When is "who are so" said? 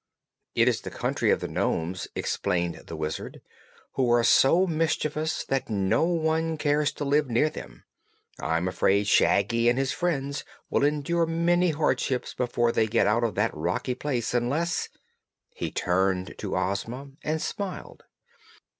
3.91-4.65